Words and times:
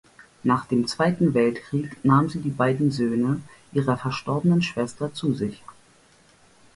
Nach 0.41 0.65
dem 0.65 0.87
Zweiten 0.87 1.35
Weltkrieg 1.35 2.03
nahm 2.03 2.27
sie 2.27 2.39
die 2.39 2.49
beiden 2.49 2.89
Söhne 2.89 3.39
ihrer 3.71 3.97
verstorbenen 3.97 4.63
Schwester 4.63 5.13
zu 5.13 5.35
sich. 5.35 5.61